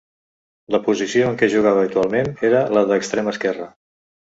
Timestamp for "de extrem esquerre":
2.93-3.71